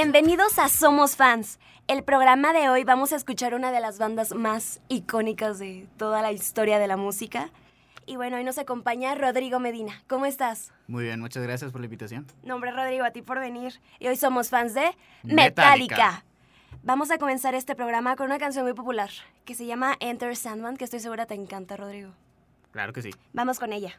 [0.00, 1.58] Bienvenidos a Somos Fans.
[1.88, 6.22] El programa de hoy vamos a escuchar una de las bandas más icónicas de toda
[6.22, 7.50] la historia de la música.
[8.06, 10.00] Y bueno, hoy nos acompaña Rodrigo Medina.
[10.06, 10.72] ¿Cómo estás?
[10.86, 12.28] Muy bien, muchas gracias por la invitación.
[12.44, 13.80] Nombre Rodrigo, a ti por venir.
[13.98, 14.88] Y hoy somos fans de
[15.24, 15.34] Metallica.
[15.34, 16.24] Metallica.
[16.84, 19.10] Vamos a comenzar este programa con una canción muy popular
[19.44, 22.12] que se llama Enter Sandman, que estoy segura te encanta, Rodrigo.
[22.70, 23.10] Claro que sí.
[23.32, 23.98] Vamos con ella.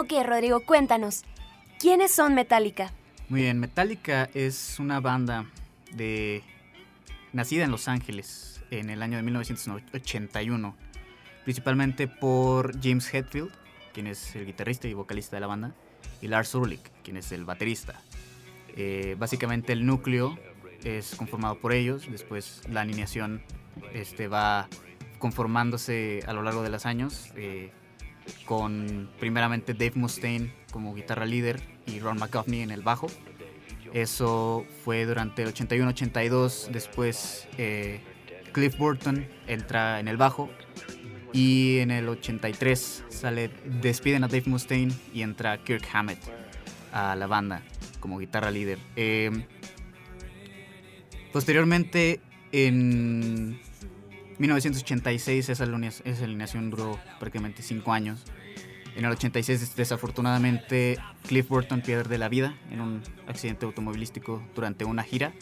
[0.00, 1.24] Ok, Rodrigo, cuéntanos.
[1.78, 2.90] ¿Quiénes son Metallica?
[3.28, 5.44] Muy bien, Metallica es una banda
[5.92, 6.42] de
[7.34, 10.74] nacida en Los Ángeles en el año de 1981,
[11.44, 13.50] principalmente por James Hetfield,
[13.92, 15.74] quien es el guitarrista y vocalista de la banda,
[16.22, 18.00] y Lars Ulrich, quien es el baterista.
[18.68, 20.38] Eh, básicamente el núcleo
[20.82, 23.42] es conformado por ellos, después la alineación
[23.92, 24.66] este, va
[25.18, 27.70] conformándose a lo largo de los años, eh,
[28.44, 33.08] con primeramente Dave Mustaine como guitarra líder y Ron McGovney en el bajo.
[33.92, 38.00] Eso fue durante el 81-82, después eh,
[38.52, 40.48] Cliff Burton entra en el bajo
[41.32, 43.50] y en el 83 sale,
[43.80, 46.18] despiden a Dave Mustaine y entra Kirk Hammett
[46.92, 47.62] a la banda
[48.00, 48.78] como guitarra líder.
[48.96, 49.44] Em,
[51.32, 52.20] posteriormente,
[52.52, 53.60] en
[54.40, 55.64] 1986, esa,
[56.04, 58.24] esa alineación duró prácticamente 5 años.
[58.96, 60.98] En el 86, desafortunadamente,
[61.28, 65.34] Cliff Burton pierde la vida en un accidente automovilístico durante una gira,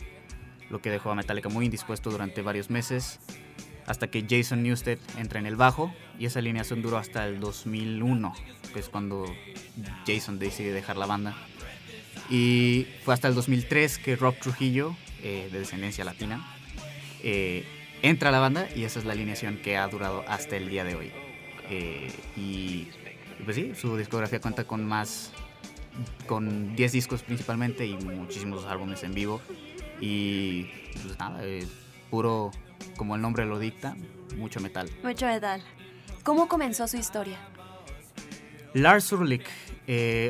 [0.69, 3.21] lo que dejó a Metallica muy indispuesto durante varios meses,
[3.87, 8.35] hasta que Jason Newsted entra en el bajo, y esa alineación duró hasta el 2001,
[8.75, 9.25] que es cuando
[10.09, 11.37] Jason decide dejar la banda.
[12.31, 16.44] Y fue hasta el 2003 que Rob Trujillo, eh, de descendencia latina,
[17.23, 17.65] eh,
[18.03, 20.85] entra a la banda y esa es la alineación que ha durado hasta el día
[20.85, 21.12] de hoy.
[21.71, 22.89] Eh, y,
[23.45, 25.33] pues sí, su discografía cuenta con más,
[26.27, 29.41] con 10 discos principalmente y muchísimos álbumes en vivo.
[30.00, 30.65] Y
[31.03, 31.41] pues nada,
[32.11, 32.50] puro,
[32.97, 33.97] como el nombre lo dicta,
[34.37, 34.89] mucho metal.
[35.03, 35.62] Mucho metal.
[36.23, 37.39] ¿Cómo comenzó su historia?
[38.75, 39.49] Lars Ulrich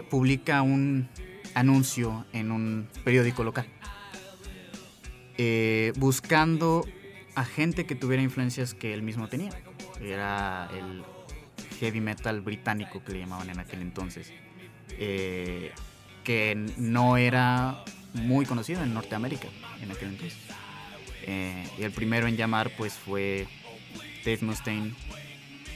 [0.08, 1.08] publica un
[1.54, 3.66] anuncio en un periódico local,
[5.36, 6.84] eh, buscando
[7.38, 9.50] a gente que tuviera influencias que él mismo tenía.
[10.02, 11.04] Era el
[11.78, 14.32] heavy metal británico que le llamaban en aquel entonces,
[14.90, 15.70] eh,
[16.24, 19.46] que no era muy conocido en Norteamérica
[19.80, 20.38] en aquel entonces.
[21.22, 23.46] Eh, y el primero en llamar pues fue
[24.24, 24.94] Dave Mustaine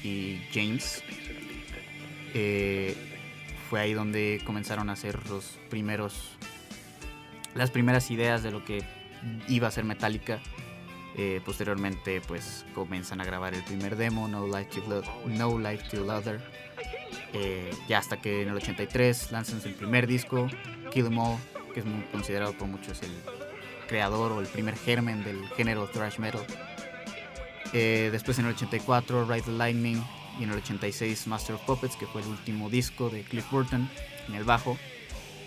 [0.03, 1.05] y James
[3.70, 6.32] fue ahí donde comenzaron a hacer los primeros,
[7.55, 8.82] las primeras ideas de lo que
[9.49, 10.41] iba a ser Metallica.
[11.17, 16.05] Eh, posteriormente, pues comienzan a grabar el primer demo, No Life to, no Life to
[16.05, 16.41] Other.
[17.35, 20.49] Eh, ya hasta que en el 83 lanzan el primer disco,
[20.91, 21.38] Kill Em All,
[21.75, 23.12] que es muy considerado por muchos el
[23.88, 26.44] creador o el primer germen del género thrash metal.
[27.73, 30.03] Eh, después en el 84, Ride the Lightning,
[30.38, 33.88] y en el 86 Master of Puppets, que fue el último disco de Cliff Burton
[34.29, 34.79] en el bajo.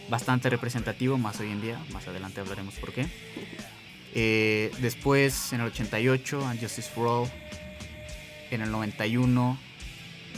[0.10, 3.08] Bastante representativo, más hoy en día, más adelante hablaremos por qué.
[4.18, 7.30] Eh, después, en el 88, Justice for All.
[8.50, 9.60] En el 91,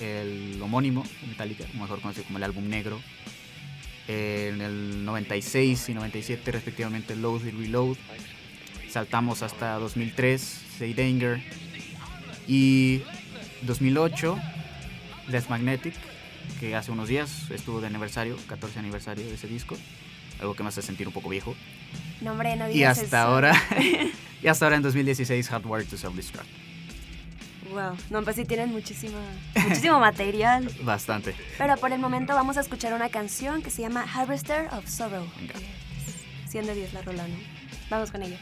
[0.02, 3.00] el homónimo, Metallica, mejor conocido como el álbum negro.
[4.08, 7.98] en el 96 y 97, respectivamente, Load y Reload.
[8.90, 10.42] Saltamos hasta 2003,
[10.80, 11.44] Say Danger.
[12.48, 13.02] Y
[13.64, 14.40] 2008,
[15.28, 15.94] Les Magnetic,
[16.60, 19.78] que hace unos días estuvo de aniversario, 14 aniversario de ese disco,
[20.40, 21.56] algo que me hace sentir un poco viejo.
[22.22, 23.54] No, hombre, no y hasta ahora,
[24.42, 26.48] y hasta ahora en 2016, Hardwired to Self-Destruct.
[27.72, 29.18] Wow, no, pues sí tienen muchísimo,
[29.56, 30.70] muchísimo material.
[30.84, 31.36] Bastante.
[31.58, 35.28] Pero por el momento vamos a escuchar una canción que se llama Harvester of Sorrow.
[35.38, 35.56] Venga.
[36.48, 37.36] 100 de 10 la rola, ¿no?
[37.90, 38.38] Vamos con ella.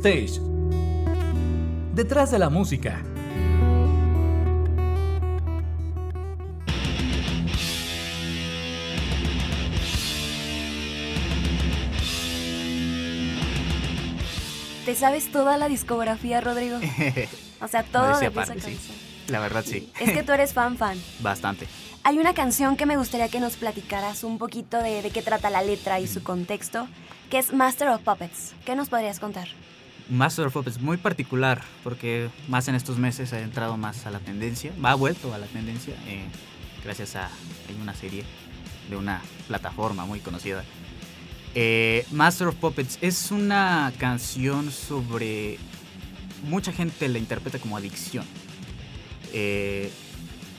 [0.00, 0.40] Backstage.
[1.94, 3.02] Detrás de la música.
[14.86, 16.78] ¿Te sabes toda la discografía, Rodrigo?
[17.62, 18.60] O sea, todo de pies a aparte, sí.
[18.60, 18.92] cabeza.
[19.28, 20.96] La verdad sí, Es que tú eres fan fan.
[21.20, 21.68] bastante.
[22.04, 25.50] Hay una canción que me gustaría que nos platicaras un poquito de, de qué trata
[25.50, 26.88] la letra y su contexto,
[27.28, 28.54] que es Master of Puppets.
[28.64, 29.48] ¿Qué nos podrías contar?
[30.10, 34.18] Master of Puppets muy particular porque más en estos meses ha entrado más a la
[34.18, 36.24] tendencia, va vuelto a la tendencia eh,
[36.84, 37.26] gracias a
[37.68, 38.24] hay una serie
[38.88, 40.64] de una plataforma muy conocida.
[41.54, 45.58] Eh, Master of Puppets es una canción sobre
[46.44, 48.24] mucha gente la interpreta como adicción.
[49.32, 49.90] Eh,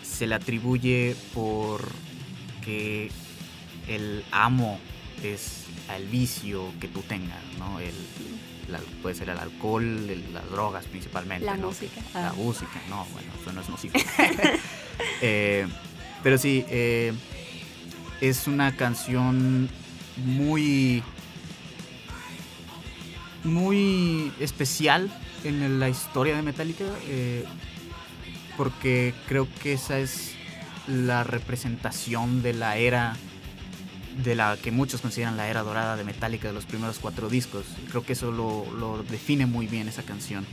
[0.04, 1.82] se le atribuye por
[2.64, 3.10] que
[3.88, 4.80] el amo
[5.24, 7.80] es al vicio que tú tengas, ¿no?
[7.80, 7.94] El,
[9.02, 11.46] puede ser el alcohol, el- las drogas principalmente.
[11.46, 11.68] La ¿no?
[11.68, 12.02] música.
[12.14, 12.34] La Ah.
[12.34, 13.94] música, no, bueno, eso no es nocivo.
[15.24, 15.68] Eh,
[16.24, 17.14] pero sí, eh,
[18.22, 19.70] es una canción
[20.18, 21.02] muy
[23.44, 25.12] muy especial
[25.44, 27.44] en la historia de Metallica eh,
[28.58, 30.34] porque creo que esa es
[30.88, 33.16] la representación de la era
[34.18, 37.66] de la que muchos consideran la era dorada de Metallica de los primeros cuatro discos.
[37.90, 40.46] Creo que eso lo, lo define muy bien esa canción.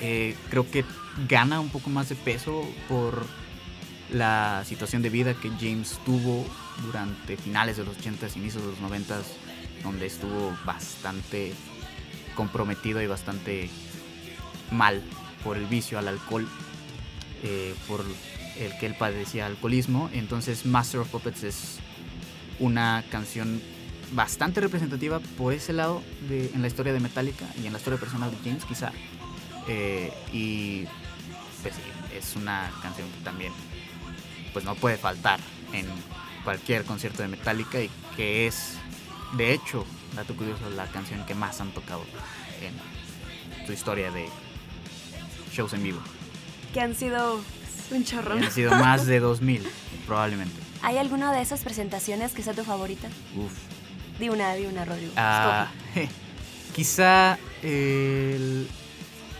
[0.00, 0.84] Eh, creo que
[1.28, 3.26] gana un poco más de peso por
[4.10, 6.46] la situación de vida que James tuvo
[6.84, 9.24] durante finales de los 80s, inicios de los 90s,
[9.82, 11.52] donde estuvo bastante
[12.34, 13.68] comprometido y bastante
[14.70, 15.02] mal
[15.44, 16.48] por el vicio al alcohol,
[17.42, 18.04] eh, por
[18.58, 20.10] el que él padecía alcoholismo.
[20.12, 21.78] Entonces Master of Puppets es
[22.60, 23.60] una canción
[24.12, 27.98] bastante representativa por ese lado de, en la historia de Metallica y en la historia
[27.98, 28.92] personal de James quizá.
[29.68, 30.84] Eh, y
[31.62, 31.82] pues sí,
[32.16, 33.52] es una canción que también
[34.52, 35.38] pues no puede faltar
[35.72, 35.86] en
[36.44, 38.76] cualquier concierto de Metallica y que es
[39.36, 39.86] de hecho,
[40.16, 42.02] dato curioso, la canción que más han tocado
[42.62, 44.26] en su historia de
[45.52, 46.00] shows en vivo.
[46.74, 47.40] Que han sido
[47.92, 48.42] un chorrón.
[48.42, 49.66] Han sido más de 2000
[50.06, 50.69] probablemente.
[50.82, 53.08] ¿Hay alguna de esas presentaciones que sea tu favorita?
[53.36, 53.52] Uf.
[54.18, 55.12] Di una, di una, Rodrigo.
[55.16, 55.68] Ah,
[56.74, 58.68] quizá el-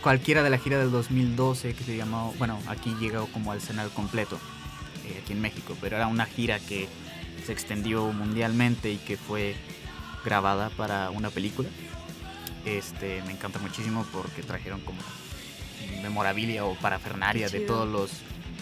[0.03, 3.91] cualquiera de la gira del 2012 que se llamó, bueno, aquí llegó como al escenario
[3.93, 4.39] completo,
[5.05, 6.87] eh, aquí en México, pero era una gira que
[7.45, 9.55] se extendió mundialmente y que fue
[10.25, 11.69] grabada para una película.
[12.65, 14.99] Este, me encanta muchísimo porque trajeron como
[16.03, 18.11] memorabilia o parafernaria de todos los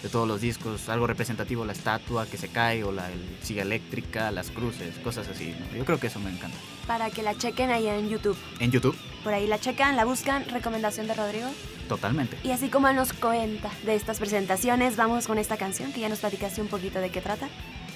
[0.02, 3.62] de todos los discos, algo representativo, la estatua que se cae o la el silla
[3.62, 5.54] eléctrica, las cruces, cosas así.
[5.70, 5.76] ¿no?
[5.76, 6.56] Yo creo que eso me encanta.
[6.86, 8.36] Para que la chequen ahí en YouTube.
[8.58, 11.48] En YouTube, Por ahí la checan, la buscan, recomendación de Rodrigo.
[11.88, 12.36] totalmente.
[12.42, 16.08] Y así como él nos cuenta de estas presentaciones, vamos con esta canción que ya
[16.08, 17.48] nos platicaste un poquito de qué trata.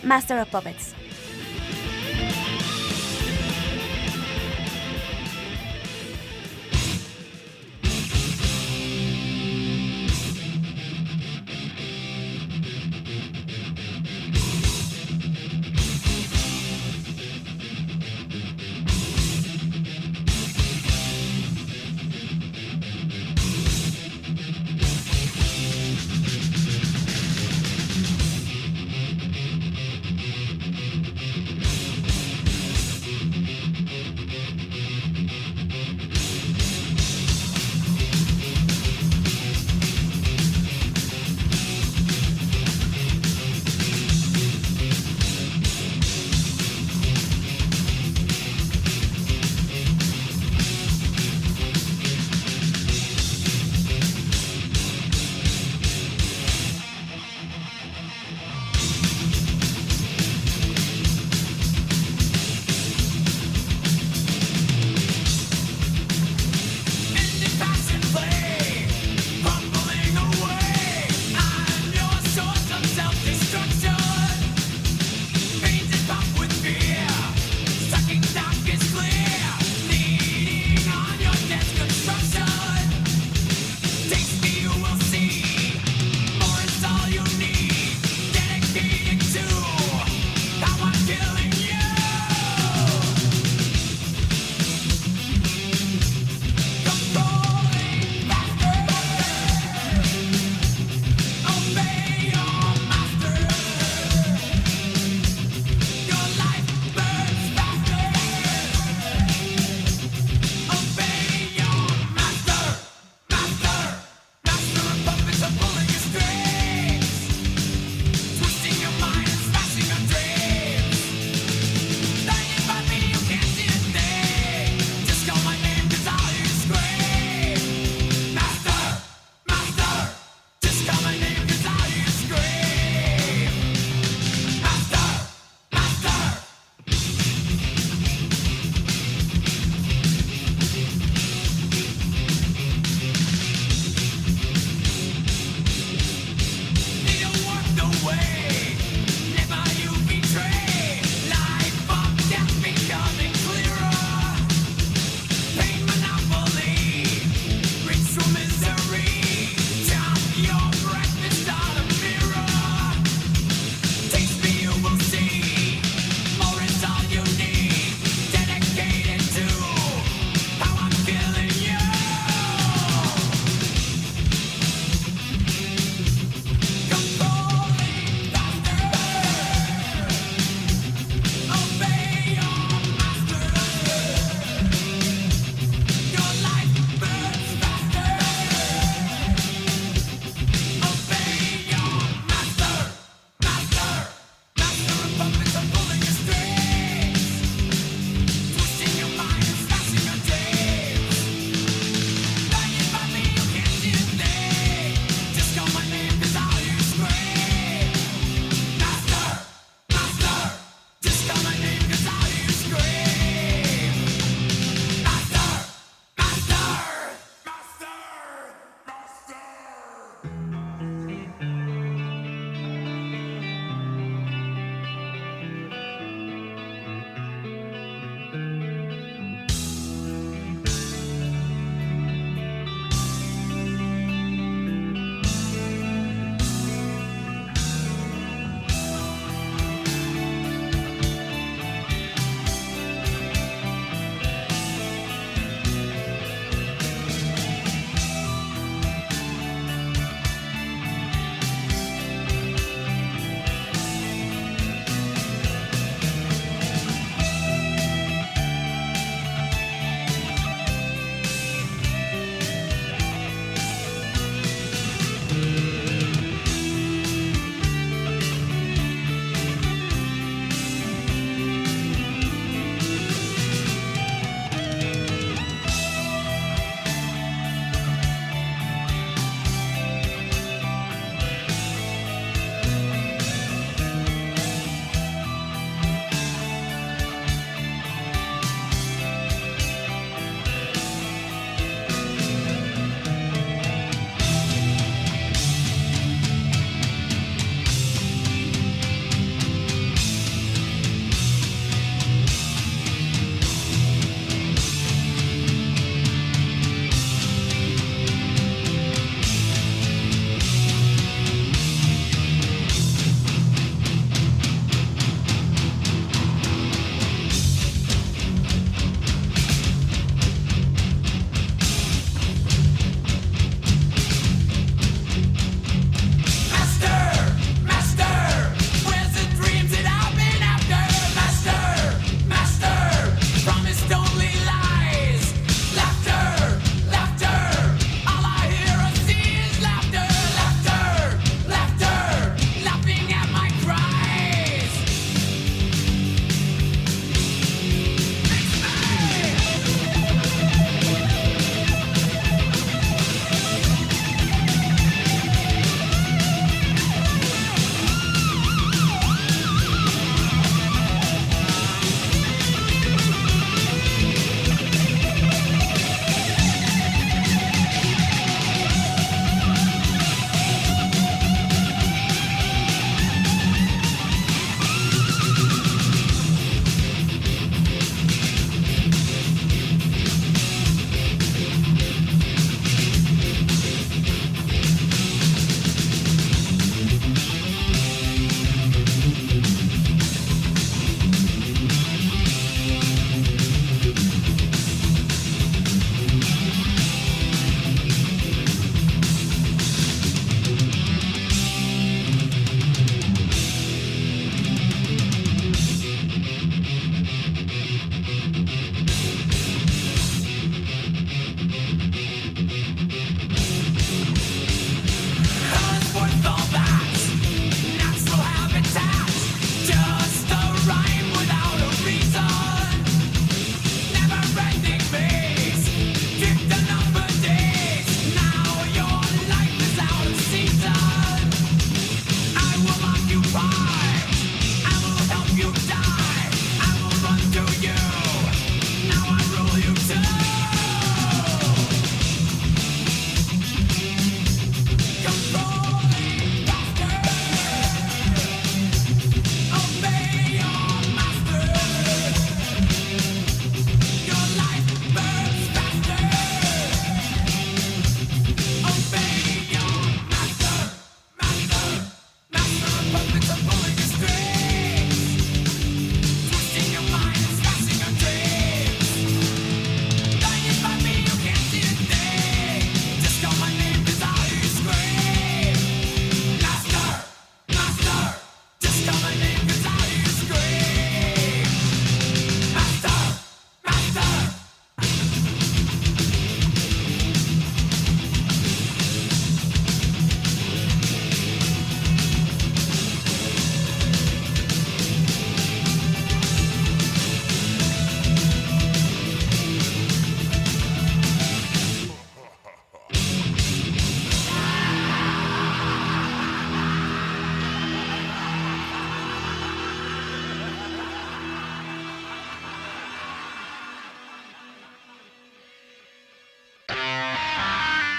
[0.02, 0.92] Master of Puppets.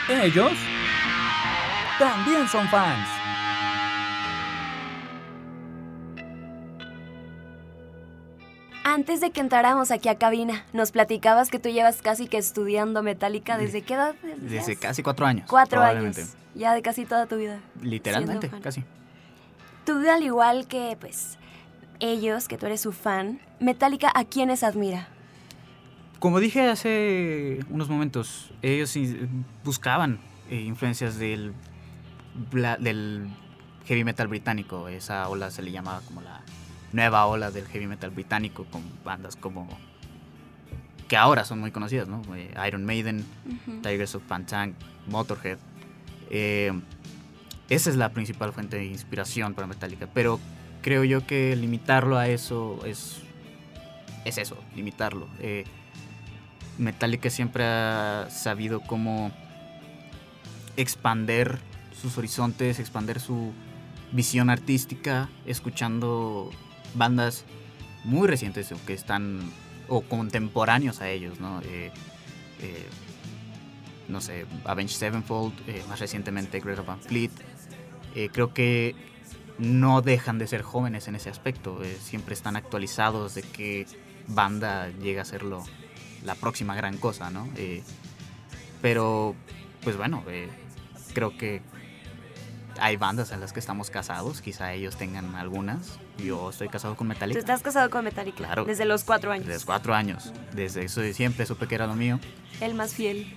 [0.10, 0.52] Ellos
[1.98, 3.08] también son fans.
[8.84, 13.02] Antes de que entráramos aquí a cabina, nos platicabas que tú llevas casi que estudiando
[13.02, 13.58] Metallica.
[13.58, 14.16] ¿Desde qué edad?
[14.38, 15.48] Desde casi cuatro años.
[15.50, 16.36] Cuatro años.
[16.54, 17.60] Ya de casi toda tu vida.
[17.82, 18.84] Literalmente, casi.
[19.86, 21.38] Tú, al igual que, pues,
[22.00, 25.10] ellos, que tú eres su fan, Metallica, ¿a quiénes admira?
[26.20, 28.98] Como dije hace unos momentos, ellos
[29.64, 31.54] buscaban eh, influencias del,
[32.80, 33.28] del
[33.86, 34.88] heavy metal británico.
[34.88, 36.42] Esa ola se le llamaba como la
[36.94, 39.68] nueva ola del heavy metal británico con bandas como
[41.08, 42.22] que ahora son muy conocidas, ¿no?
[42.36, 43.26] Eh, Iron Maiden,
[43.84, 44.74] Tigers of Pantang,
[45.08, 45.60] Motorhead.
[46.30, 46.72] Eh,
[47.70, 50.40] esa es la principal fuente de inspiración para Metallica, pero
[50.82, 53.22] creo yo que limitarlo a eso es
[54.26, 55.28] es eso, limitarlo.
[55.40, 55.66] Eh,
[56.78, 59.32] Metallica siempre ha sabido cómo
[60.78, 61.60] expander
[62.02, 63.54] sus horizontes, expander su
[64.12, 66.52] visión artística, escuchando
[66.94, 67.46] bandas
[68.04, 69.40] muy recientes que están
[69.88, 71.62] o contemporáneos a ellos, ¿no?
[71.62, 71.92] Eh,
[72.62, 72.86] eh,
[74.08, 77.32] no sé, Avenged Sevenfold, eh, más recientemente Greta Van Fleet.
[78.32, 78.96] creo que
[79.58, 83.88] no dejan de ser jóvenes en ese aspecto, siempre están actualizados de qué
[84.28, 85.44] banda llega a ser
[86.26, 87.48] la próxima gran cosa, ¿no?
[88.82, 89.36] pero,
[89.84, 90.24] pues bueno,
[91.14, 91.62] creo que
[92.80, 96.00] hay bandas en las que estamos casados, quizá ellos tengan algunas.
[96.18, 97.40] Yo estoy casado con Metallica.
[97.40, 98.38] ¿Tú estás casado con Metallica?
[98.38, 98.66] Claro.
[98.66, 99.46] Desde los cuatro años.
[99.46, 100.32] Desde los cuatro años.
[100.54, 102.20] Desde eso siempre supe que era lo mío.
[102.62, 103.34] El más fiel.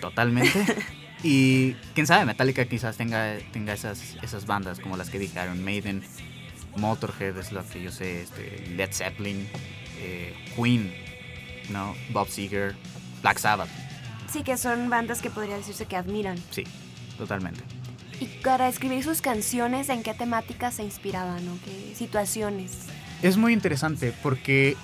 [0.00, 0.86] Totalmente.
[1.22, 5.62] y quién sabe, Metallica quizás tenga, tenga esas, esas bandas como las que dije, Iron
[5.62, 6.02] Maiden,
[6.76, 9.48] Motorhead es lo que yo sé, este, Led Zeppelin,
[9.98, 10.92] eh, Queen,
[11.70, 11.94] ¿no?
[12.12, 12.76] Bob Seger,
[13.22, 13.68] Black Sabbath.
[14.30, 16.38] Sí, que son bandas que podría decirse que admiran.
[16.50, 16.64] Sí,
[17.18, 17.62] totalmente.
[18.20, 22.86] Y para escribir sus canciones, ¿en qué temáticas se inspiraban o qué situaciones?
[23.22, 24.76] Es muy interesante porque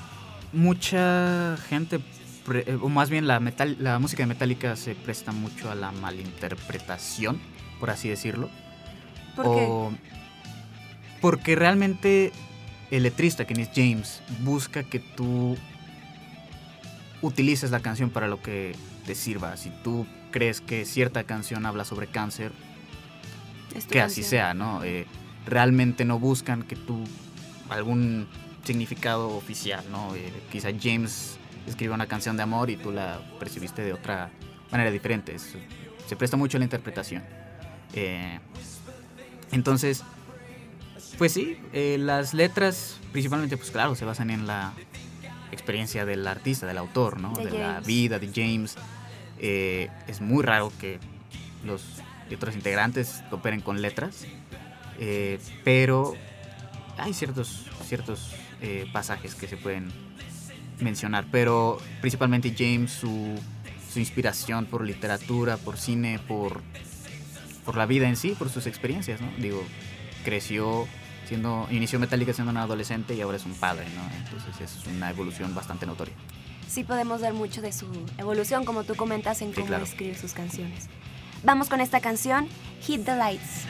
[0.52, 2.00] mucha gente,
[2.80, 7.38] o más bien la, metal, la música de Metallica se presta mucho a la malinterpretación,
[7.78, 8.48] por así decirlo.
[9.36, 9.68] ¿Por qué?
[11.20, 12.32] Porque realmente
[12.90, 15.56] el letrista, Kenneth James, busca que tú
[17.22, 18.74] utilices la canción para lo que
[19.06, 19.56] te sirva.
[19.56, 22.52] Si tú crees que cierta canción habla sobre cáncer,
[23.90, 24.82] que así sea, ¿no?
[24.84, 25.06] Eh,
[25.46, 27.04] realmente no buscan que tú
[27.68, 28.28] algún
[28.64, 30.14] significado oficial, ¿no?
[30.14, 34.30] Eh, quizá James escriba una canción de amor y tú la percibiste de otra
[34.70, 35.36] manera diferente.
[35.38, 37.22] se presta mucho a la interpretación.
[37.92, 38.38] Eh,
[39.52, 40.02] entonces,
[41.18, 44.74] pues sí, las letras principalmente, pues claro, se basan en la
[45.52, 47.32] experiencia del artista, del autor, ¿no?
[47.32, 48.76] De, la vida de James.
[49.38, 50.98] es muy raro que
[51.64, 51.82] los
[52.34, 54.24] otros integrantes operen con letras,
[54.98, 56.14] eh, pero
[56.98, 59.92] hay ciertos, ciertos eh, pasajes que se pueden
[60.80, 63.34] mencionar, pero principalmente James, su,
[63.92, 66.62] su inspiración por literatura, por cine, por,
[67.64, 69.30] por la vida en sí, por sus experiencias, ¿no?
[69.38, 69.62] Digo,
[70.24, 70.86] creció
[71.26, 74.02] siendo, inició Metallica siendo un adolescente y ahora es un padre, ¿no?
[74.16, 76.14] Entonces es una evolución bastante notoria.
[76.68, 77.86] Sí podemos ver mucho de su
[78.18, 80.88] evolución, como tú comentas, en cómo escribe sus canciones.
[81.42, 82.48] Vamos con esta canción,
[82.82, 83.66] Hit the Lights.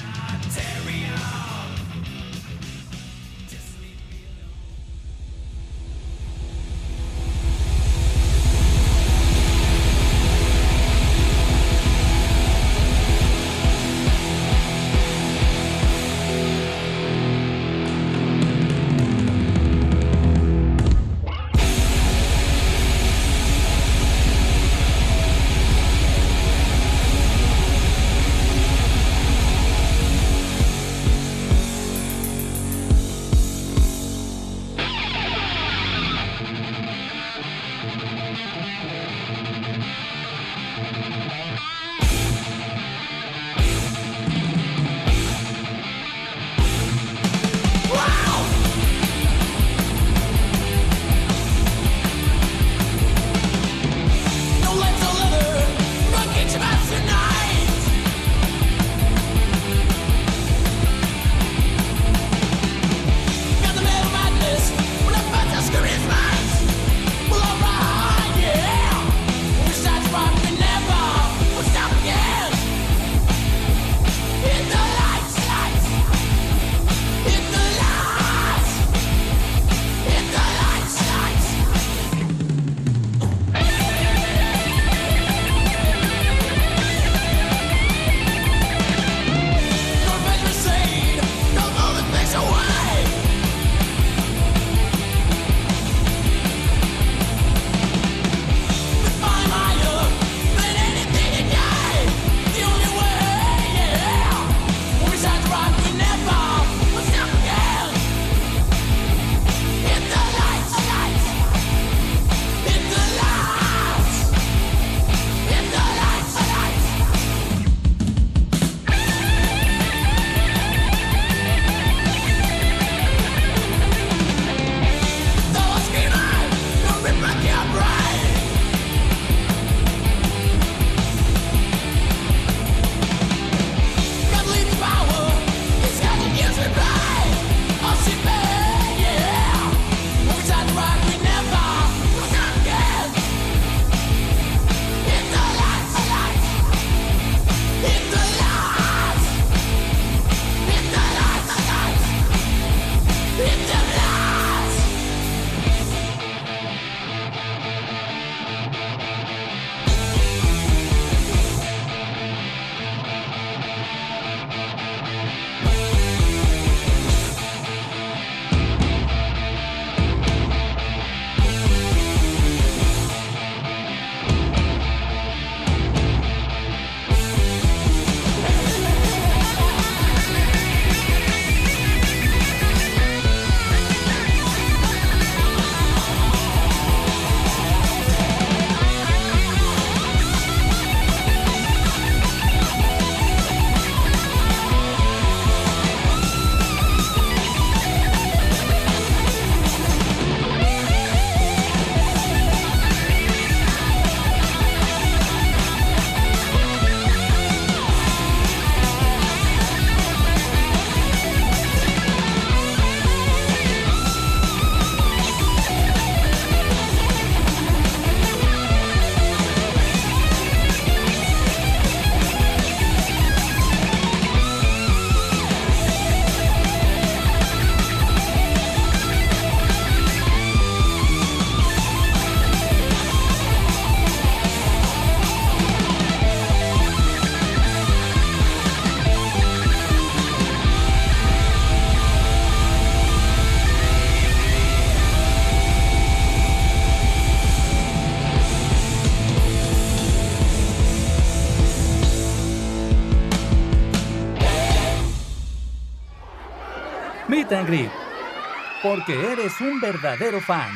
[259.07, 260.69] Porque eres un verdadero fan.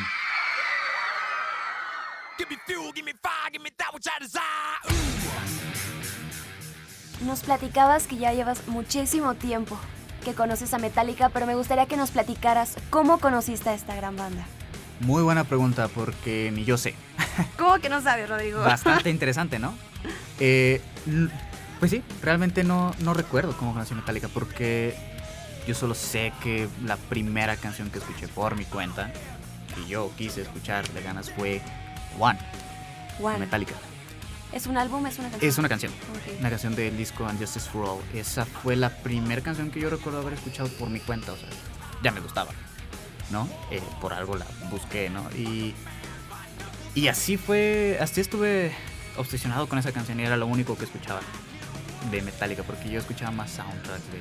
[7.25, 9.77] Nos platicabas que ya llevas muchísimo tiempo
[10.23, 14.15] que conoces a Metallica, pero me gustaría que nos platicaras cómo conociste a esta gran
[14.15, 14.45] banda.
[15.01, 16.95] Muy buena pregunta porque ni yo sé.
[17.57, 18.61] ¿Cómo que no sabes, Rodrigo?
[18.61, 19.73] Bastante interesante, ¿no?
[20.39, 20.81] Eh,
[21.79, 25.10] pues sí, realmente no, no recuerdo cómo conocí Metallica porque
[25.67, 29.11] yo solo sé que la primera canción que escuché por mi cuenta,
[29.75, 31.61] que yo quise escuchar de ganas, fue
[32.19, 32.39] One,
[33.17, 33.37] de One.
[33.39, 33.73] Metallica.
[34.51, 35.05] ¿Es un álbum?
[35.05, 35.49] ¿Es una canción?
[35.49, 35.91] Es una canción.
[35.93, 36.39] Ok.
[36.39, 37.99] Una canción del disco And Justice for All.
[38.13, 41.31] Esa fue la primera canción que yo recuerdo haber escuchado por mi cuenta.
[41.31, 41.47] O sea,
[42.03, 42.51] ya me gustaba,
[43.29, 43.47] ¿no?
[43.69, 45.29] Eh, por algo la busqué, ¿no?
[45.31, 45.73] Y,
[46.95, 48.73] y así fue, así estuve
[49.15, 51.21] obsesionado con esa canción y era lo único que escuchaba
[52.09, 54.19] de Metallica, porque yo escuchaba más soundtracks de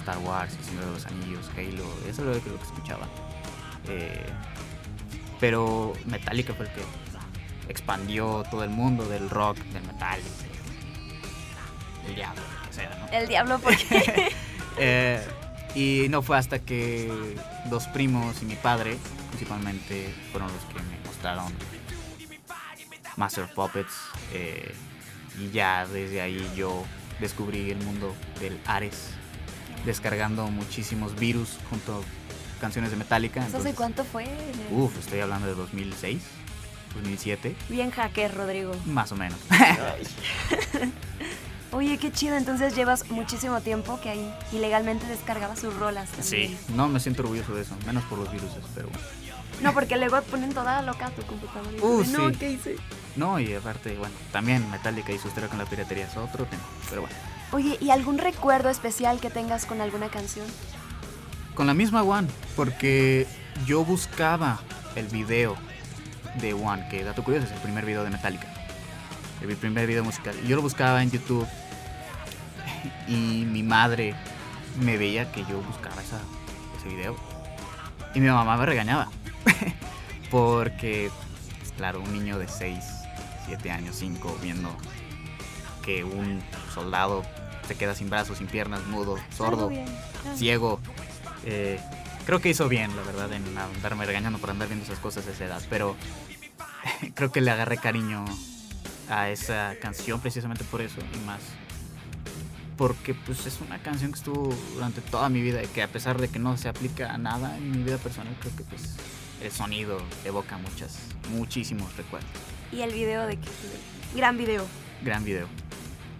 [0.00, 3.06] Star Wars, El Señor de los Anillos, Halo, eso es lo que lo que escuchaba.
[3.88, 4.26] Eh,
[5.38, 6.82] pero Metallica fue el que
[7.68, 10.20] expandió todo el mundo del rock, del metal,
[12.04, 13.16] del diablo, lo que sea, ¿no?
[13.16, 14.32] El diablo, porque.
[14.82, 15.20] Eh,
[15.74, 17.12] y no fue hasta que
[17.66, 18.96] dos primos y mi padre,
[19.28, 21.52] principalmente, fueron los que me mostraron
[23.16, 23.92] Master of Puppets.
[24.32, 24.72] eh,
[25.38, 26.84] y ya desde ahí yo
[27.18, 29.10] descubrí el mundo del Ares,
[29.84, 33.46] descargando muchísimos virus junto a canciones de Metallica.
[33.46, 34.26] ¿Eso hace cuánto fue?
[34.70, 36.22] Uf, estoy hablando de 2006,
[36.94, 38.72] 2007, Bien hacker, Rodrigo.
[38.86, 39.38] más o menos.
[41.72, 42.36] Oye, qué chido.
[42.36, 46.10] Entonces llevas muchísimo tiempo que ahí ilegalmente descargabas sus rolas.
[46.10, 46.48] también.
[46.50, 48.88] Sí, no me siento orgulloso de eso, menos por los virus, pero
[49.62, 51.70] No, porque luego ponen toda loca tu computadora.
[51.76, 52.36] y Uh, no, sí.
[52.38, 52.76] ¿qué hice?
[53.16, 56.62] no, y aparte, bueno, también Metallica y su historia con la piratería es otro tema,
[56.88, 57.16] pero bueno.
[57.52, 60.46] Oye, ¿y algún recuerdo especial que tengas con alguna canción?
[61.54, 63.26] Con la misma One, porque
[63.66, 64.60] yo buscaba
[64.94, 65.56] el video
[66.40, 68.46] de One, que dato curioso es el primer video de Metallica,
[69.40, 70.36] el primer video musical.
[70.46, 71.46] Yo lo buscaba en YouTube
[73.08, 74.14] y mi madre
[74.80, 77.16] me veía que yo buscaba ese video
[78.14, 79.08] y mi mamá me regañaba
[80.30, 81.10] porque,
[81.58, 82.78] pues, claro, un niño de 6,
[83.46, 84.70] 7 años, 5, viendo
[85.82, 86.40] que un
[86.72, 87.24] soldado
[87.70, 89.70] se queda sin brazos, sin piernas, mudo, sordo.
[89.70, 90.34] Ah.
[90.36, 90.80] ciego.
[91.44, 91.78] eh,
[92.26, 95.30] creo que hizo bien, la verdad, en andarme regañando por andar viendo esas cosas a
[95.30, 95.62] esa edad.
[95.70, 95.94] Pero
[97.14, 98.24] creo que le agarré cariño
[99.08, 101.42] a esa canción precisamente por eso y más.
[102.76, 106.20] Porque pues es una canción que estuvo durante toda mi vida y que a pesar
[106.20, 108.96] de que no se aplica a nada en mi vida personal, creo que pues
[109.44, 110.98] el sonido evoca muchas,
[111.30, 112.30] muchísimos recuerdos.
[112.72, 113.48] Y el video de que...
[114.16, 114.66] Gran video.
[115.04, 115.46] Gran video.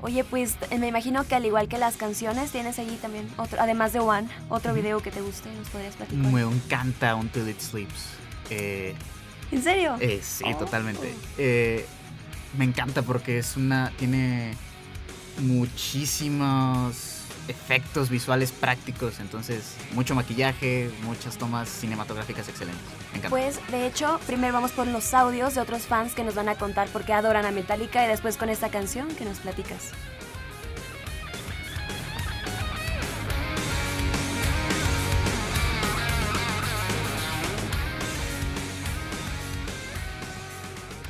[0.02, 3.92] Oye, pues me imagino que al igual que las canciones, tienes allí también, otro, además
[3.92, 6.32] de One, otro video que te guste, ¿nos podrías platicar?
[6.32, 8.06] Me encanta Until It Sleeps.
[8.50, 8.94] Eh,
[9.52, 9.96] ¿En serio?
[10.00, 10.56] Eh, sí, Oh.
[10.56, 11.14] totalmente.
[11.38, 11.84] Eh,
[12.56, 13.92] me encanta porque es una.
[13.98, 14.54] tiene
[15.40, 17.19] muchísimos
[17.50, 19.20] efectos visuales prácticos.
[19.20, 22.82] Entonces, mucho maquillaje, muchas tomas cinematográficas excelentes.
[23.12, 23.30] Me encanta.
[23.30, 26.54] Pues, de hecho, primero vamos por los audios de otros fans que nos van a
[26.54, 29.92] contar por qué adoran a Metallica y después con esta canción que nos platicas.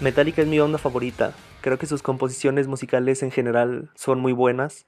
[0.00, 1.34] Metallica es mi onda favorita.
[1.60, 4.86] Creo que sus composiciones musicales en general son muy buenas.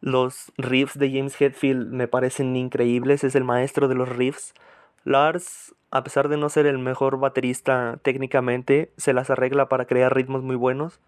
[0.00, 4.54] Los riffs de James Hetfield me parecen increíbles, es el maestro de los riffs.
[5.04, 10.14] Lars, a pesar de no ser el mejor baterista técnicamente, se las arregla para crear
[10.14, 11.00] ritmos muy buenos.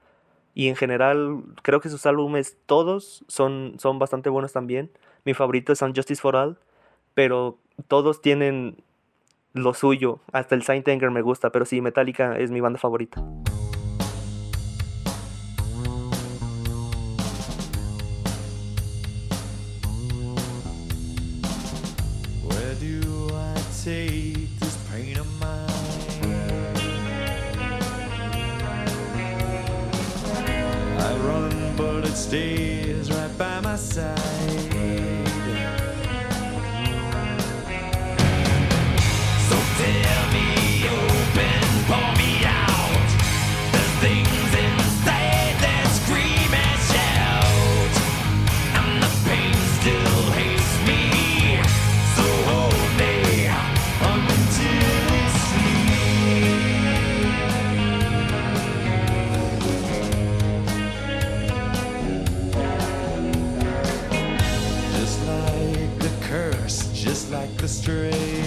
[0.55, 4.91] Y en general, creo que sus álbumes todos son, son bastante buenos también.
[5.25, 6.59] Mi favorito es Justice for All,
[7.13, 7.59] pero
[7.89, 8.83] todos tienen
[9.53, 10.21] lo suyo.
[10.33, 13.23] Hasta el Saint Anger me gusta, pero sí, Metallica es mi banda favorita.
[32.27, 34.46] Stays right by my side.
[67.67, 68.46] astray.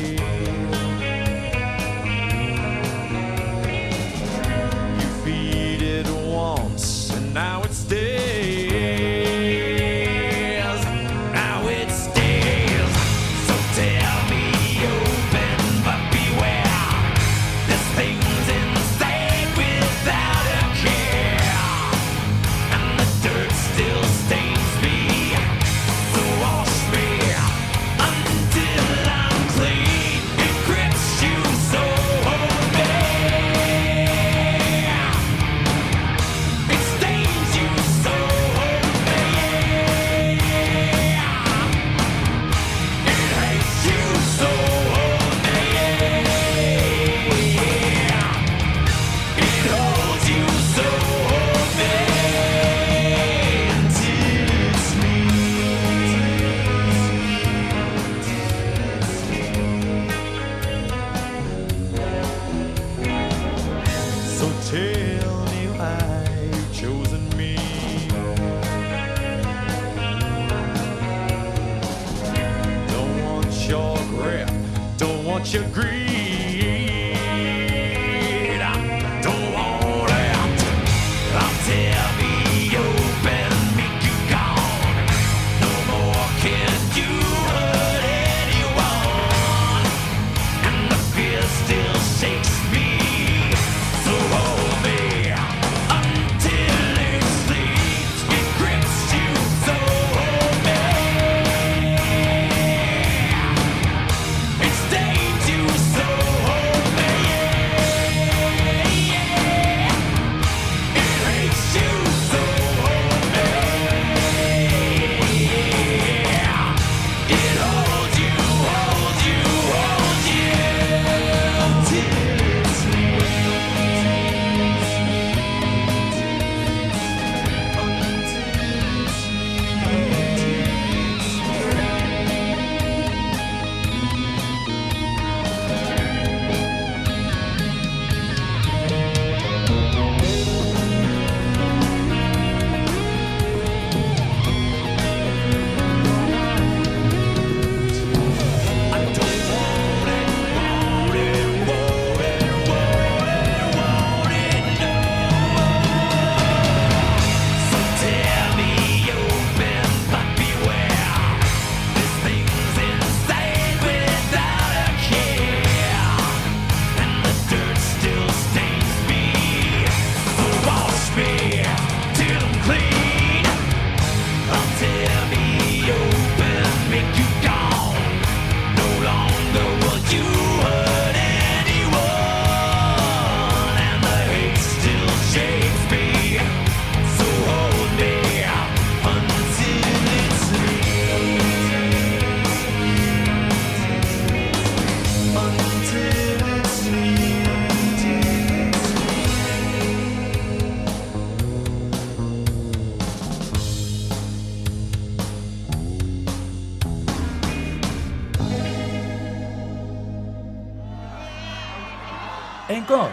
[212.79, 213.11] Encore.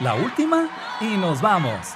[0.00, 0.68] La última
[1.00, 1.94] y nos vamos.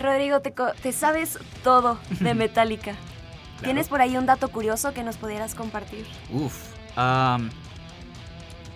[0.00, 2.94] Rodrigo, te, co- te sabes todo de Metallica.
[3.62, 6.04] ¿Tienes por ahí un dato curioso que nos pudieras compartir?
[6.32, 6.71] Uf.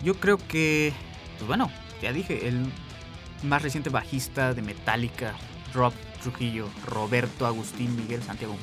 [0.03, 0.93] Yo creo que,
[1.39, 1.71] pues bueno,
[2.03, 2.67] ya dije, el
[3.43, 5.35] más reciente bajista de Metallica,
[5.75, 5.93] Rob
[6.23, 8.57] Trujillo, Roberto Agustín Miguel Santiago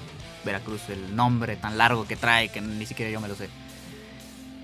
[0.43, 3.49] Veracruz, el nombre tan largo que trae que ni siquiera yo me lo sé.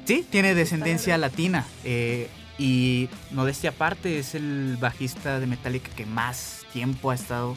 [0.06, 1.66] Sí, tiene descendencia latina.
[1.84, 7.56] eh, y modestia aparte, es el bajista de Metallica que más tiempo ha estado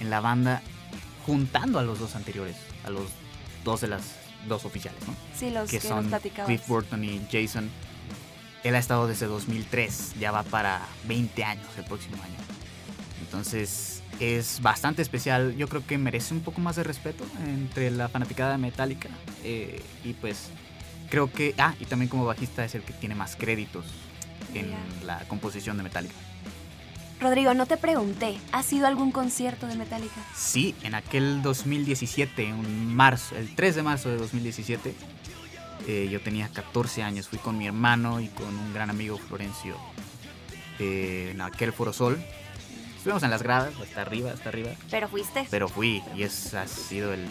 [0.00, 0.60] en la banda
[1.24, 3.04] juntando a los dos anteriores, a los
[3.64, 4.02] dos de las
[4.48, 5.14] dos oficiales, ¿no?
[5.34, 6.10] Sí, los que son.
[6.46, 7.70] Cliff Burton y Jason.
[8.64, 12.34] Él ha estado desde 2003, ya va para 20 años el próximo año.
[13.20, 18.08] Entonces es bastante especial, yo creo que merece un poco más de respeto entre la
[18.08, 19.10] fanaticada de Metallica.
[19.44, 20.50] eh, y pues
[21.08, 23.86] creo que, ah, y también como bajista es el que tiene más créditos
[24.54, 24.74] en
[25.06, 26.14] la composición de Metallica.
[27.20, 30.14] Rodrigo, no te pregunté, ¿has ido a algún concierto de Metallica?
[30.36, 34.94] Sí, en aquel 2017, en marzo, el 3 de marzo de 2017,
[35.88, 37.28] eh, yo tenía 14 años.
[37.28, 39.76] Fui con mi hermano y con un gran amigo Florencio
[40.78, 42.22] eh, en aquel Foro Sol.
[42.96, 44.70] Estuvimos en las gradas, hasta arriba, hasta arriba.
[44.90, 45.46] Pero fuiste.
[45.50, 47.26] Pero fui y ese ha sido el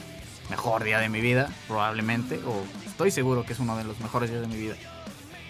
[0.50, 4.32] mejor día de mi vida, probablemente, o estoy seguro que es uno de los mejores
[4.32, 4.76] días de mi vida.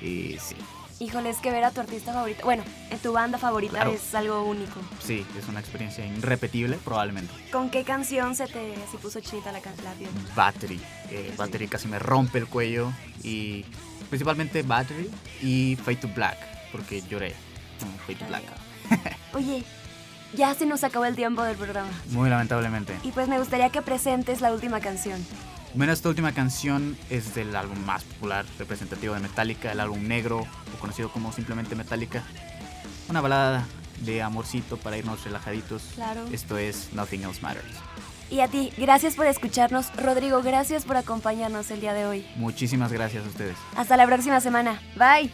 [0.01, 0.55] Y sí,
[0.99, 3.91] Híjole, es que ver a tu artista favorito, bueno, en tu banda favorita Claro.
[3.91, 4.79] es algo único.
[4.99, 7.31] sí, es una experiencia irrepetible, probablemente.
[7.51, 10.09] ¿Con qué canción se te se puso chinita la, la piel?
[10.35, 10.81] Battery.
[11.11, 12.91] eh, Battery casi me rompe el cuello
[13.23, 13.63] y
[14.09, 15.09] principalmente Battery
[15.43, 16.37] y Fade to Black,
[16.71, 17.35] porque lloré
[17.79, 18.43] con Fade to Black.
[19.33, 19.63] Oye,
[20.33, 21.89] ya se nos acabó el tiempo del programa.
[22.09, 22.97] Muy lamentablemente.
[23.03, 25.23] Y pues me gustaría que presentes la última canción.
[25.73, 30.39] Bueno, esta última canción es del álbum más popular, representativo de Metallica, el álbum negro,
[30.39, 32.23] o conocido como simplemente Metallica.
[33.09, 33.65] Una balada
[34.01, 35.83] de amorcito para irnos relajaditos.
[35.95, 36.25] Claro.
[36.31, 37.75] Esto es Nothing Else Matters.
[38.29, 39.95] Y a ti, gracias por escucharnos.
[39.95, 42.27] Rodrigo, gracias por acompañarnos el día de hoy.
[42.35, 43.55] Muchísimas gracias a ustedes.
[43.75, 44.81] Hasta la próxima semana.
[44.97, 45.31] Bye.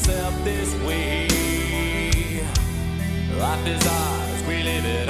[0.00, 1.28] myself this way.
[3.38, 5.09] Life is ours, we live it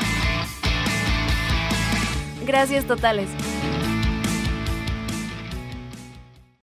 [2.51, 3.29] Gracias totales.